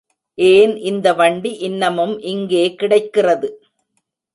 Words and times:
ஏன் 0.37 0.73
இந்த 0.81 1.07
வண்டி 1.13 1.51
இன்னமும் 1.59 2.15
இங்கே 2.25 2.75
கிடைக்கிறது? 2.75 3.49